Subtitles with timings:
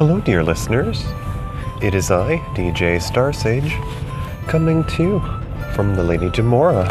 [0.00, 1.04] Hello, dear listeners.
[1.82, 3.70] It is I, DJ Starsage,
[4.48, 5.20] coming to you
[5.74, 6.88] from the Lady Jamora,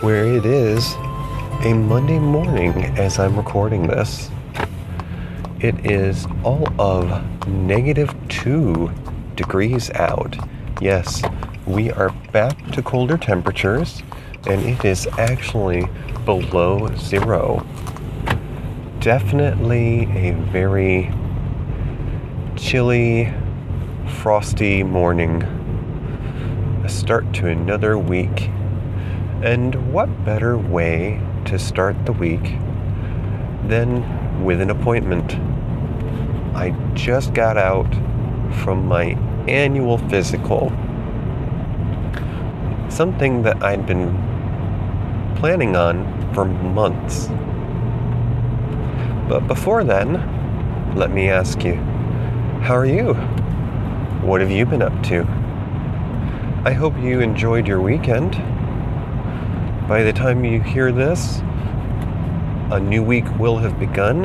[0.00, 0.92] where it is
[1.64, 4.30] a Monday morning as I'm recording this.
[5.58, 8.92] It is all of negative two
[9.34, 10.36] degrees out.
[10.80, 11.24] Yes,
[11.66, 14.04] we are back to colder temperatures,
[14.46, 15.88] and it is actually
[16.24, 17.66] below zero.
[19.00, 21.10] Definitely a very
[22.56, 23.32] chilly,
[24.22, 25.42] frosty morning.
[26.84, 28.48] A start to another week.
[29.42, 32.56] And what better way to start the week
[33.66, 35.34] than with an appointment?
[36.54, 37.92] I just got out
[38.62, 39.18] from my
[39.48, 40.70] annual physical.
[42.88, 44.14] Something that I'd been
[45.36, 47.26] planning on for months.
[49.28, 51.82] But before then, let me ask you,
[52.64, 53.12] how are you?
[54.22, 55.20] What have you been up to?
[56.64, 58.32] I hope you enjoyed your weekend.
[59.86, 61.40] By the time you hear this,
[62.70, 64.22] a new week will have begun.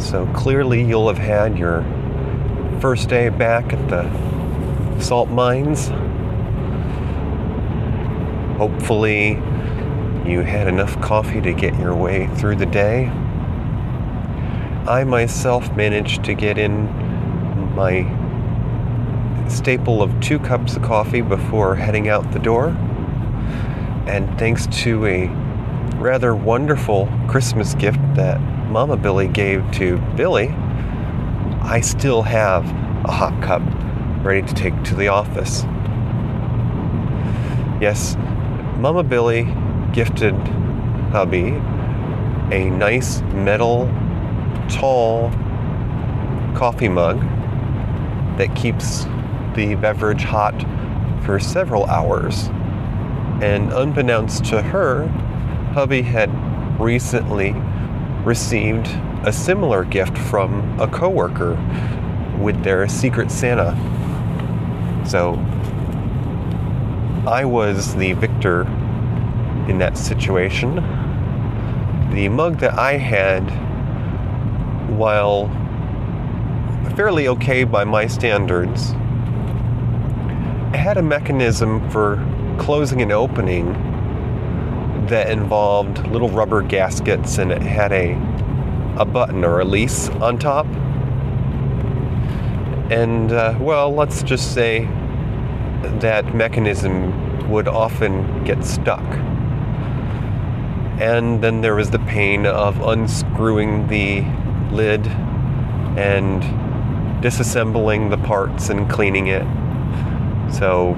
[0.00, 1.84] So clearly, you'll have had your
[2.80, 5.90] first day back at the salt mines.
[8.58, 9.34] Hopefully,
[10.28, 13.06] you had enough coffee to get your way through the day.
[14.88, 17.11] I myself managed to get in
[17.74, 18.06] my
[19.48, 22.68] staple of two cups of coffee before heading out the door.
[24.06, 25.28] And thanks to a
[25.96, 30.48] rather wonderful Christmas gift that Mama Billy gave to Billy,
[31.60, 32.64] I still have
[33.04, 33.62] a hot cup
[34.24, 35.62] ready to take to the office.
[37.80, 38.16] Yes,
[38.78, 39.44] Mama Billy
[39.92, 40.34] gifted
[41.12, 41.60] hubby
[42.54, 43.86] a nice metal
[44.68, 45.30] tall
[46.54, 47.22] coffee mug
[48.38, 49.04] that keeps
[49.54, 50.54] the beverage hot
[51.24, 52.48] for several hours.
[53.42, 55.08] And unbeknownst to her,
[55.74, 56.30] hubby had
[56.80, 57.54] recently
[58.24, 58.86] received
[59.24, 61.54] a similar gift from a coworker
[62.40, 63.72] with their secret Santa.
[65.06, 65.34] So
[67.26, 68.62] I was the victor
[69.68, 70.76] in that situation.
[72.12, 73.42] The mug that I had,
[74.96, 75.46] while
[76.96, 78.90] fairly okay by my standards,
[80.72, 82.16] It had a mechanism for
[82.58, 83.72] closing and opening
[85.06, 88.12] that involved little rubber gaskets and it had a
[88.98, 90.66] a button or a lease on top.
[92.90, 94.84] And uh, well, let's just say
[96.00, 99.02] that mechanism would often get stuck.
[101.00, 104.20] And then there was the pain of unscrewing the
[104.74, 105.06] lid
[105.96, 106.42] and
[107.22, 109.46] disassembling the parts and cleaning it.
[110.52, 110.94] So,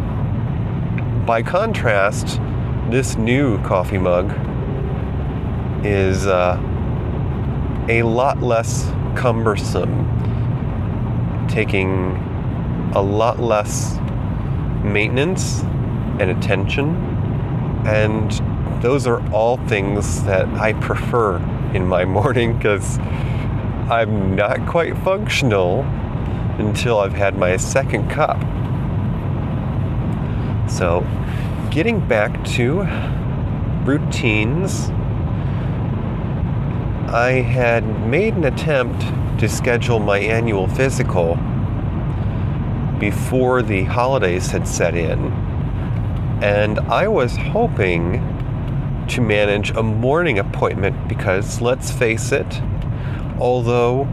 [1.26, 2.40] by contrast,
[2.90, 4.32] this new coffee mug
[5.84, 6.58] is uh,
[7.88, 10.08] a lot less cumbersome,
[11.48, 12.16] taking
[12.94, 13.98] a lot less
[14.82, 15.62] maintenance
[16.20, 16.96] and attention,
[17.86, 18.30] and
[18.82, 21.36] those are all things that I prefer
[21.74, 22.98] in my morning because
[23.90, 25.84] I'm not quite functional
[26.58, 28.40] until I've had my second cup.
[30.70, 31.06] So,
[31.70, 32.82] getting back to
[33.84, 34.90] routines,
[37.12, 39.00] I had made an attempt
[39.40, 41.36] to schedule my annual physical
[42.98, 45.32] before the holidays had set in,
[46.42, 48.22] and I was hoping
[49.08, 52.62] to manage a morning appointment because, let's face it,
[53.38, 54.08] although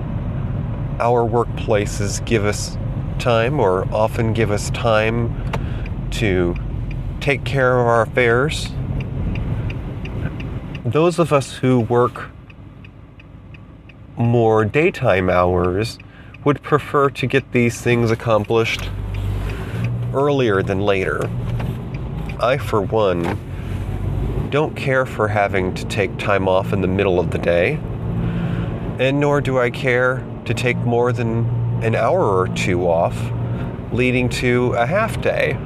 [1.02, 2.78] our workplaces give us
[3.18, 5.36] time or often give us time
[6.12, 6.56] to
[7.20, 8.70] take care of our affairs,
[10.86, 12.30] those of us who work
[14.16, 15.98] more daytime hours
[16.44, 18.90] would prefer to get these things accomplished
[20.14, 21.28] earlier than later.
[22.40, 23.40] I, for one,
[24.52, 27.80] don't care for having to take time off in the middle of the day,
[29.00, 31.46] and nor do I care to take more than
[31.84, 33.18] an hour or two off,
[33.92, 35.58] leading to a half day.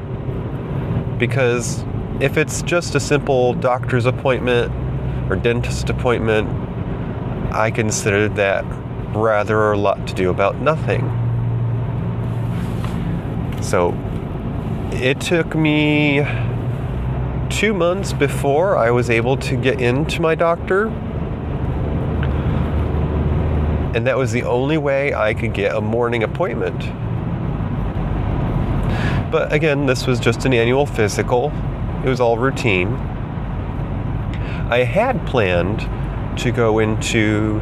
[1.17, 1.83] Because
[2.19, 4.71] if it's just a simple doctor's appointment
[5.29, 6.47] or dentist appointment,
[7.53, 8.65] I consider that
[9.15, 11.01] rather a lot to do about nothing.
[13.61, 13.97] So
[14.91, 16.25] it took me
[17.49, 20.91] two months before I was able to get into my doctor.
[23.95, 26.77] And that was the only way I could get a morning appointment.
[29.31, 31.53] But again, this was just an annual physical,
[32.03, 32.93] it was all routine.
[34.69, 35.79] I had planned
[36.39, 37.61] to go into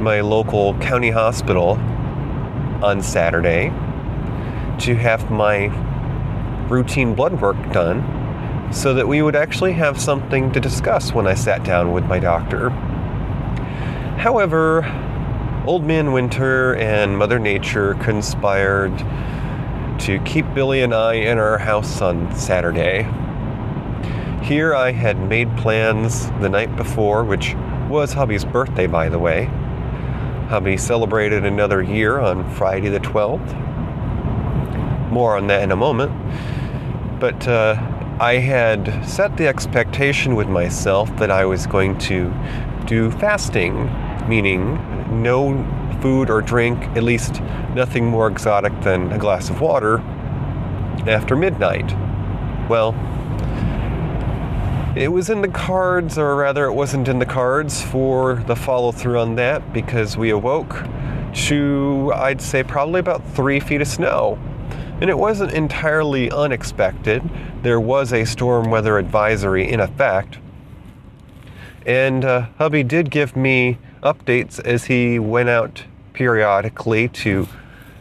[0.00, 1.78] my local county hospital
[2.82, 3.68] on Saturday
[4.80, 5.66] to have my
[6.68, 11.34] routine blood work done so that we would actually have something to discuss when I
[11.34, 12.70] sat down with my doctor.
[14.18, 14.82] However,
[15.66, 18.98] Old Man Winter and Mother Nature conspired
[20.00, 23.08] to keep Billy and I in our house on Saturday.
[24.42, 27.54] Here I had made plans the night before, which
[27.88, 29.46] was hubby's birthday, by the way.
[30.50, 33.50] Hubby celebrated another year on Friday the 12th.
[35.10, 36.12] More on that in a moment.
[37.18, 37.76] But uh,
[38.20, 42.30] I had set the expectation with myself that I was going to
[42.84, 43.86] do fasting,
[44.28, 44.78] meaning
[45.10, 47.40] no food or drink, at least
[47.74, 49.98] nothing more exotic than a glass of water,
[51.06, 51.90] after midnight.
[52.68, 52.94] Well,
[54.96, 58.92] it was in the cards, or rather, it wasn't in the cards for the follow
[58.92, 60.84] through on that because we awoke
[61.34, 64.38] to, I'd say, probably about three feet of snow.
[65.00, 67.28] And it wasn't entirely unexpected.
[67.62, 70.38] There was a storm weather advisory in effect.
[71.84, 77.48] And uh, hubby did give me updates as he went out periodically to,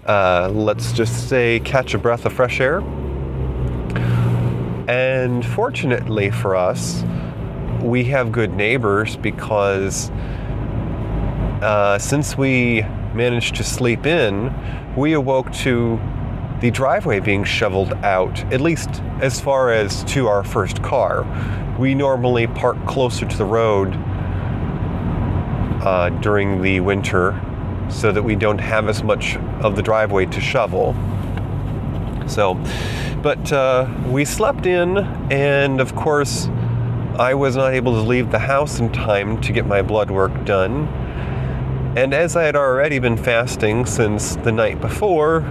[0.05, 2.81] uh, let's just say, catch a breath of fresh air
[4.87, 7.03] and fortunately for us,
[7.81, 10.09] we have good neighbors because
[11.61, 12.81] uh, since we
[13.13, 14.53] managed to sleep in,
[14.97, 15.99] we awoke to
[16.59, 18.89] the driveway being shoveled out, at least
[19.21, 21.25] as far as to our first car.
[21.79, 23.93] We normally park closer to the road
[25.83, 27.39] uh, during the winter
[27.89, 30.95] so that we don't have as much of the driveway to shovel.
[32.27, 32.55] So,
[33.21, 34.97] but uh, we slept in,
[35.31, 36.47] and of course,
[37.19, 40.45] I was not able to leave the house in time to get my blood work
[40.45, 40.87] done.
[41.95, 45.41] And as I had already been fasting since the night before,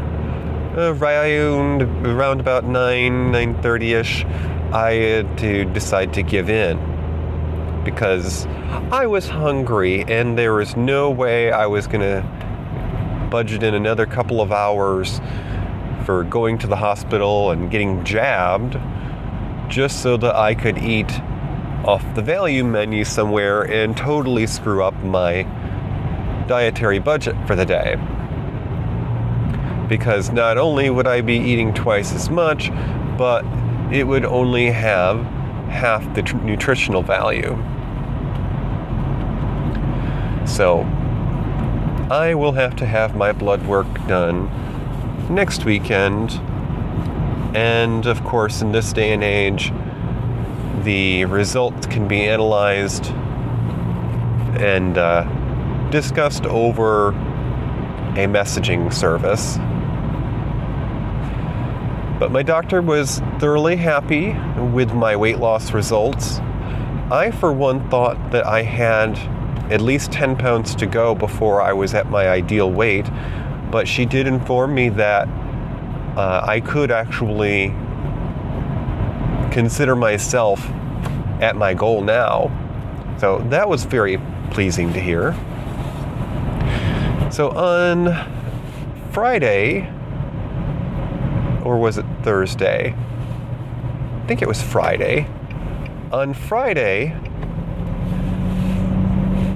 [0.76, 4.24] uh, around, around about 9, 9.30ish,
[4.72, 6.91] I had to decide to give in.
[7.84, 8.46] Because
[8.90, 14.06] I was hungry and there was no way I was going to budget in another
[14.06, 15.20] couple of hours
[16.04, 18.78] for going to the hospital and getting jabbed
[19.68, 21.10] just so that I could eat
[21.84, 25.44] off the value menu somewhere and totally screw up my
[26.46, 27.96] dietary budget for the day.
[29.88, 32.70] Because not only would I be eating twice as much,
[33.16, 33.44] but
[33.92, 35.18] it would only have
[35.72, 37.56] half the tr- nutritional value.
[40.46, 40.82] So,
[42.10, 44.50] I will have to have my blood work done
[45.34, 46.32] next weekend.
[47.56, 49.72] And of course, in this day and age,
[50.84, 53.06] the results can be analyzed
[54.60, 55.24] and uh,
[55.90, 59.58] discussed over a messaging service.
[62.22, 64.32] But my doctor was thoroughly happy
[64.72, 66.38] with my weight loss results.
[67.10, 69.18] I, for one, thought that I had
[69.72, 73.10] at least 10 pounds to go before I was at my ideal weight,
[73.72, 75.26] but she did inform me that
[76.16, 77.74] uh, I could actually
[79.50, 80.64] consider myself
[81.40, 82.52] at my goal now.
[83.18, 84.20] So that was very
[84.52, 85.32] pleasing to hear.
[87.32, 88.14] So on
[89.10, 89.90] Friday,
[91.64, 92.94] or was it Thursday?
[92.96, 95.26] I think it was Friday.
[96.12, 97.16] On Friday,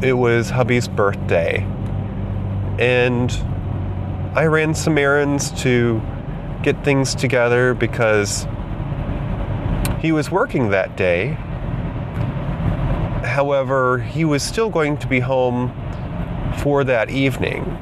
[0.02, 1.64] it was hubby's birthday.
[2.78, 3.30] And
[4.34, 6.02] I ran some errands to
[6.62, 8.46] get things together because
[10.00, 11.38] he was working that day.
[13.24, 15.72] However, he was still going to be home
[16.58, 17.78] for that evening.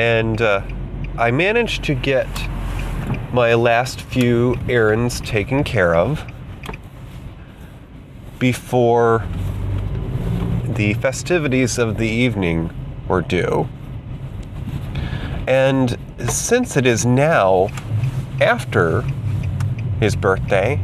[0.00, 0.62] And uh,
[1.18, 2.26] I managed to get
[3.34, 6.24] my last few errands taken care of
[8.38, 9.22] before
[10.64, 12.72] the festivities of the evening
[13.08, 13.68] were due.
[15.46, 15.98] And
[16.30, 17.68] since it is now
[18.40, 19.02] after
[20.00, 20.80] his birthday,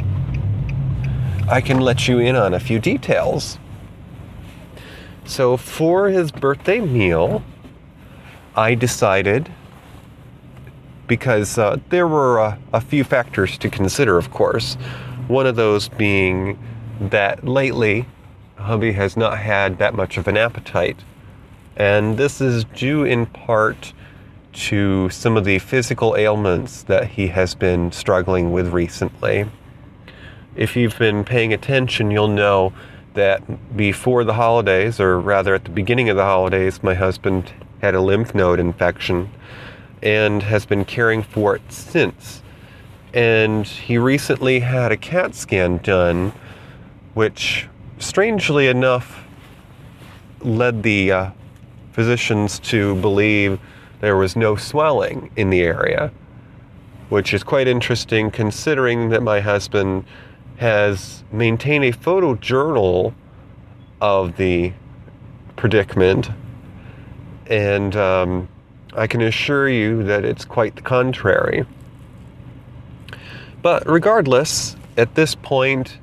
[1.49, 3.59] I can let you in on a few details.
[5.25, 7.43] So, for his birthday meal,
[8.57, 9.53] I decided,
[11.07, 14.75] because uh, there were a, a few factors to consider, of course,
[15.29, 16.59] one of those being
[17.01, 18.07] that lately
[18.57, 20.99] hubby has not had that much of an appetite.
[21.77, 23.93] And this is due in part
[24.55, 29.45] to some of the physical ailments that he has been struggling with recently.
[30.57, 32.73] If you've been paying attention, you'll know
[33.13, 37.95] that before the holidays, or rather at the beginning of the holidays, my husband had
[37.95, 39.31] a lymph node infection
[40.03, 42.43] and has been caring for it since.
[43.15, 46.33] And he recently had a CAT scan done,
[47.15, 47.69] which
[47.99, 49.25] strangely enough
[50.41, 51.31] led the uh,
[51.93, 53.59] physicians to believe
[54.01, 56.13] there was no swelling in the area,
[57.09, 60.05] which is quite interesting considering that my husband
[60.59, 63.15] has maintained a photo journal
[64.01, 64.73] of the
[65.57, 66.31] predicament,
[67.49, 68.49] and um,
[68.95, 71.67] I can assure you that it's quite the contrary.
[73.63, 75.99] But regardless, at this point,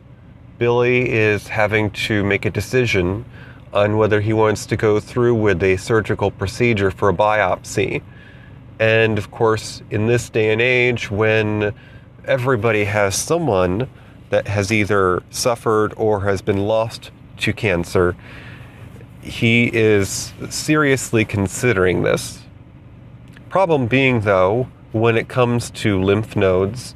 [0.57, 3.25] Billy is having to make a decision
[3.73, 8.03] on whether he wants to go through with a surgical procedure for a biopsy.
[8.79, 11.73] And of course, in this day and age, when
[12.25, 13.89] everybody has someone
[14.29, 18.15] that has either suffered or has been lost to cancer,
[19.23, 22.39] he is seriously considering this.
[23.49, 26.93] Problem being, though, when it comes to lymph nodes,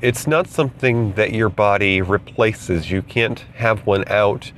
[0.00, 2.90] it's not something that your body replaces.
[2.90, 4.52] You can't have one out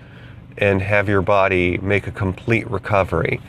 [0.58, 3.40] and have your body make a complete recovery.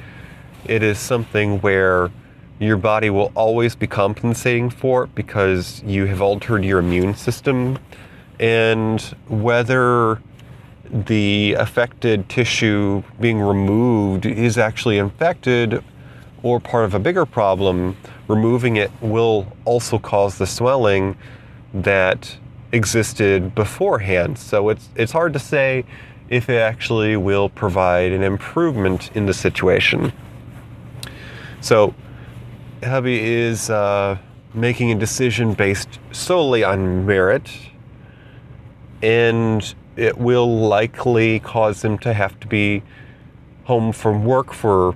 [0.66, 2.12] It is something where
[2.60, 7.80] your body will always be compensating for it because you have altered your immune system.
[8.40, 10.22] And whether
[10.92, 15.84] the affected tissue being removed is actually infected
[16.44, 21.18] or part of a bigger problem, removing it will also cause the swelling
[21.74, 22.38] that
[22.72, 24.38] existed beforehand.
[24.38, 25.86] So it's it's hard to say
[26.30, 30.12] if it actually will provide an improvement in the situation.
[31.62, 31.96] So,
[32.84, 34.18] hubby is uh,
[34.54, 37.50] making a decision based solely on merit,
[39.02, 42.84] and it will likely cause him to have to be
[43.66, 44.96] home from work for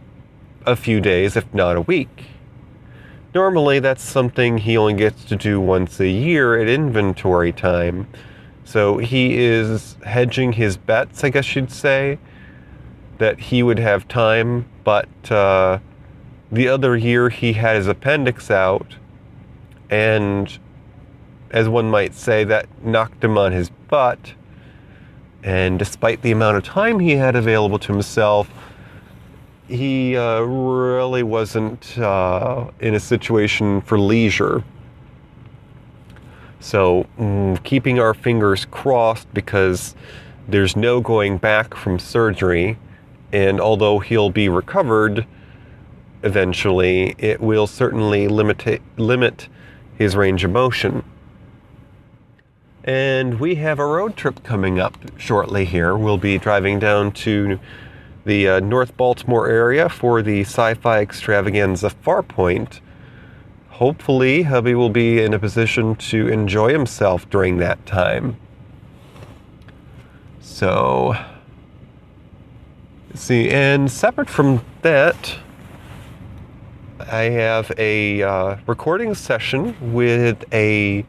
[0.66, 2.26] a few days, if not a week.
[3.34, 8.08] Normally, that's something he only gets to do once a year at inventory time.
[8.64, 12.20] So he is hedging his bets, I guess you'd say,
[13.18, 14.66] that he would have time.
[14.84, 15.80] But uh,
[16.52, 18.96] the other year he had his appendix out,
[19.90, 20.58] and
[21.52, 24.34] as one might say, that knocked him on his butt.
[25.44, 28.50] And despite the amount of time he had available to himself,
[29.68, 34.64] he uh, really wasn't uh, in a situation for leisure.
[36.60, 39.96] So, mm, keeping our fingers crossed because
[40.48, 42.78] there's no going back from surgery,
[43.32, 45.26] and although he'll be recovered
[46.24, 49.48] eventually, it will certainly limit, limit
[49.98, 51.04] his range of motion.
[52.84, 55.96] And we have a road trip coming up shortly here.
[55.96, 57.60] We'll be driving down to
[58.26, 62.80] the uh, North Baltimore area for the Sci Fi Extravaganza Farpoint
[63.82, 68.38] hopefully, hubby will be in a position to enjoy himself during that time.
[70.40, 71.16] So,
[73.16, 75.36] see, and separate from that,
[77.00, 81.04] I have a uh, recording session with a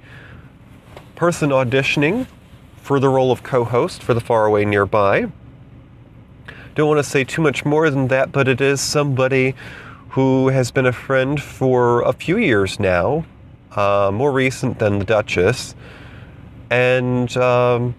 [1.22, 2.26] person auditioning
[2.78, 5.30] for the role of co host for the Faraway Nearby.
[6.74, 9.54] Don't want to say too much more than that, but it is somebody
[10.08, 13.24] who has been a friend for a few years now,
[13.76, 15.76] uh, more recent than the Duchess.
[16.70, 17.94] And um,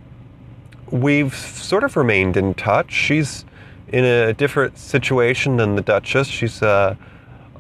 [0.92, 2.92] we've sort of remained in touch.
[2.92, 3.46] She's
[3.88, 6.27] in a different situation than the Duchess.
[6.27, 6.98] She's a,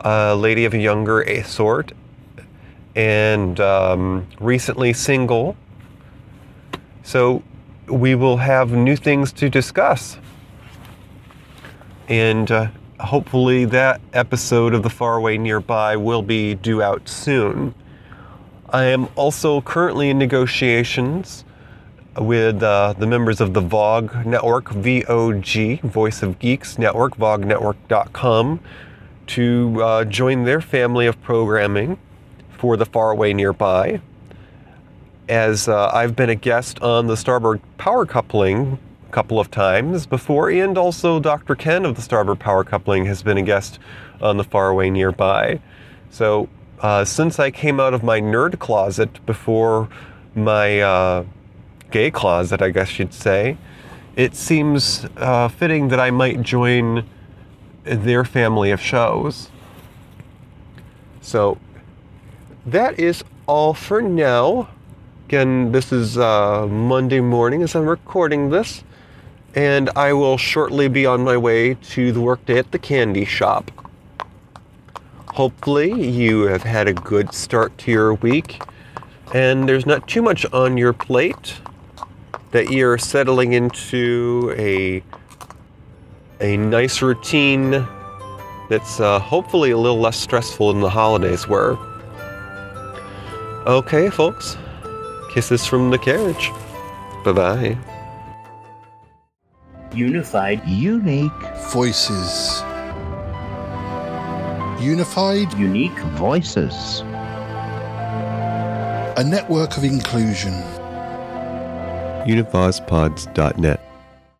[0.01, 1.93] a lady of a younger sort
[2.95, 5.55] and um, recently single.
[7.03, 7.43] So
[7.87, 10.17] we will have new things to discuss.
[12.07, 12.67] And uh,
[12.99, 17.73] hopefully that episode of The Faraway Nearby will be due out soon.
[18.69, 21.45] I am also currently in negotiations
[22.17, 28.59] with uh, the members of the VOG network, VOG, Voice of Geeks Network, VOGnetwork.com,
[29.25, 31.97] to uh, join their family of programming
[32.63, 33.99] for The Faraway Nearby.
[35.27, 40.05] As uh, I've been a guest on the Starboard Power Coupling a couple of times
[40.05, 41.55] before, and also Dr.
[41.55, 43.79] Ken of the Starboard Power Coupling has been a guest
[44.21, 45.59] on the Faraway Nearby.
[46.09, 46.47] So,
[46.79, 49.89] uh, since I came out of my nerd closet before
[50.33, 51.25] my uh,
[51.91, 53.57] gay closet, I guess you'd say,
[54.15, 57.09] it seems uh, fitting that I might join
[57.83, 59.49] their family of shows.
[61.19, 61.57] So
[62.65, 64.69] that is all for now.
[65.27, 68.83] Again, this is uh, Monday morning as I'm recording this,
[69.55, 73.71] and I will shortly be on my way to the workday at the candy shop.
[75.33, 78.61] Hopefully, you have had a good start to your week,
[79.33, 81.55] and there's not too much on your plate
[82.51, 85.03] that you're settling into a
[86.39, 87.87] a nice routine
[88.69, 91.77] that's uh, hopefully a little less stressful than the holidays were.
[93.65, 94.57] Okay, folks.
[95.33, 96.51] Kisses from the carriage.
[97.23, 97.77] Bye bye.
[99.93, 101.31] Unified, Unique
[101.71, 102.61] Voices.
[104.81, 107.03] Unified, unique, voices.
[109.15, 110.53] a network of inclusion.
[112.25, 113.79] Univazpods.net.